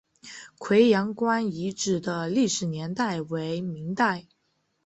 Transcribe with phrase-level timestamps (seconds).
[0.57, 4.25] 葵阳关遗址的历史年代为明代。